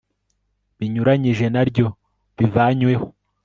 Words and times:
binyuranyije 0.77 1.45
na 1.53 1.61
ryo 1.69 1.87
bivanyweho 2.37 3.05